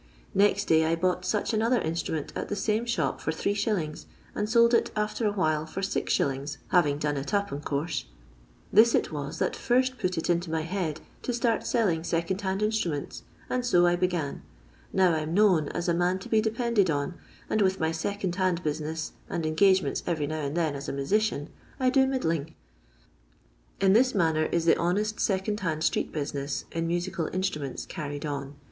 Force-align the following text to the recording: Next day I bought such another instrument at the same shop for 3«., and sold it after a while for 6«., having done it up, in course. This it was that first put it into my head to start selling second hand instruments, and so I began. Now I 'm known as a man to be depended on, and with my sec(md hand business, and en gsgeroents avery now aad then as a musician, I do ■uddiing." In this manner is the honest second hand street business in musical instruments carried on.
Next 0.33 0.65
day 0.65 0.83
I 0.83 0.95
bought 0.95 1.25
such 1.25 1.53
another 1.53 1.77
instrument 1.79 2.33
at 2.35 2.49
the 2.49 2.55
same 2.55 2.87
shop 2.87 3.21
for 3.21 3.31
3«., 3.31 4.05
and 4.33 4.49
sold 4.49 4.73
it 4.73 4.89
after 4.95 5.27
a 5.27 5.31
while 5.31 5.67
for 5.67 5.81
6«., 5.81 6.57
having 6.69 6.97
done 6.97 7.17
it 7.17 7.35
up, 7.35 7.51
in 7.51 7.61
course. 7.61 8.05
This 8.73 8.95
it 8.95 9.11
was 9.11 9.37
that 9.37 9.55
first 9.55 9.99
put 9.99 10.17
it 10.17 10.27
into 10.27 10.49
my 10.49 10.61
head 10.63 11.01
to 11.21 11.31
start 11.31 11.67
selling 11.67 12.03
second 12.03 12.41
hand 12.41 12.63
instruments, 12.63 13.21
and 13.47 13.63
so 13.63 13.85
I 13.85 13.95
began. 13.95 14.41
Now 14.91 15.13
I 15.13 15.19
'm 15.19 15.35
known 15.35 15.67
as 15.67 15.87
a 15.87 15.93
man 15.93 16.17
to 16.17 16.29
be 16.29 16.41
depended 16.41 16.89
on, 16.89 17.13
and 17.47 17.61
with 17.61 17.79
my 17.79 17.91
sec(md 17.91 18.33
hand 18.33 18.63
business, 18.63 19.11
and 19.29 19.45
en 19.45 19.55
gsgeroents 19.55 20.01
avery 20.09 20.25
now 20.25 20.43
aad 20.47 20.55
then 20.55 20.73
as 20.75 20.89
a 20.89 20.93
musician, 20.93 21.49
I 21.79 21.91
do 21.91 22.07
■uddiing." 22.07 22.55
In 23.79 23.93
this 23.93 24.15
manner 24.15 24.45
is 24.45 24.65
the 24.65 24.79
honest 24.79 25.19
second 25.19 25.59
hand 25.59 25.83
street 25.83 26.11
business 26.11 26.65
in 26.71 26.87
musical 26.87 27.29
instruments 27.31 27.85
carried 27.85 28.25
on. 28.25 28.55